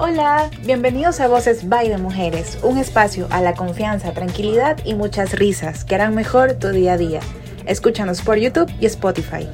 [0.00, 5.32] Hola, bienvenidos a Voces by de Mujeres, un espacio a la confianza, tranquilidad y muchas
[5.32, 7.18] risas que harán mejor tu día a día.
[7.66, 9.48] Escúchanos por YouTube y Spotify.